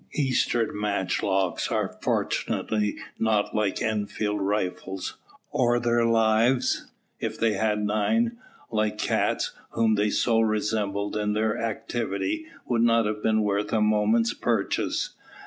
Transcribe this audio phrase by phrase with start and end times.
[0.13, 5.15] Eastern matchlocks are fortunately not like Enfield rifles;
[5.51, 6.87] or their lives,
[7.19, 8.37] if they had had nine,
[8.71, 13.79] like cats, whom they so resembled in their activity, would not have been worth a
[13.79, 15.11] moment's purchase.